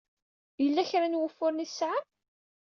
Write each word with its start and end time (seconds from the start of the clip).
Yella 0.63 0.83
kra 0.89 1.07
n 1.07 1.17
wufuren 1.19 1.63
ay 1.63 1.67
tesɛam? 1.69 2.05